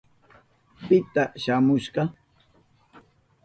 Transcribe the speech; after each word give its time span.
¿Pita 0.87 1.23
shamushka? 1.41 2.01